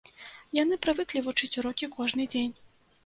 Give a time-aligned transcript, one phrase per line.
[0.59, 2.53] Яны прывыклі вучыць урокі кожны дзень.